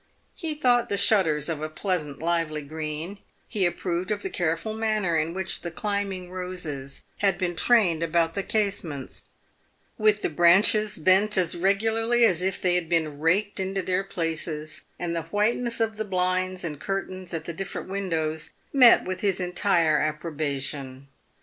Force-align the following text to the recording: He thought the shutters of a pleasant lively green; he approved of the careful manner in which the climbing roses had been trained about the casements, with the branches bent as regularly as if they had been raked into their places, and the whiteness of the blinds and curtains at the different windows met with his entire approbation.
He 0.33 0.55
thought 0.55 0.89
the 0.89 0.97
shutters 0.97 1.47
of 1.47 1.61
a 1.61 1.69
pleasant 1.69 2.17
lively 2.17 2.63
green; 2.63 3.19
he 3.47 3.67
approved 3.67 4.09
of 4.09 4.23
the 4.23 4.31
careful 4.31 4.73
manner 4.73 5.15
in 5.15 5.35
which 5.35 5.61
the 5.61 5.69
climbing 5.69 6.31
roses 6.31 7.03
had 7.17 7.37
been 7.37 7.55
trained 7.55 8.01
about 8.01 8.33
the 8.33 8.41
casements, 8.41 9.21
with 9.99 10.23
the 10.23 10.29
branches 10.31 10.97
bent 10.97 11.37
as 11.37 11.53
regularly 11.55 12.25
as 12.25 12.41
if 12.41 12.59
they 12.59 12.73
had 12.73 12.89
been 12.89 13.19
raked 13.19 13.59
into 13.59 13.83
their 13.83 14.03
places, 14.03 14.85
and 14.97 15.15
the 15.15 15.21
whiteness 15.29 15.79
of 15.79 15.97
the 15.97 16.03
blinds 16.03 16.63
and 16.63 16.79
curtains 16.79 17.31
at 17.31 17.45
the 17.45 17.53
different 17.53 17.87
windows 17.87 18.53
met 18.73 19.03
with 19.05 19.21
his 19.21 19.39
entire 19.39 19.99
approbation. 19.99 21.09